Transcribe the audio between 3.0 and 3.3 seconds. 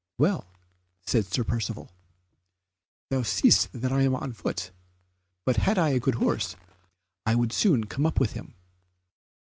"thou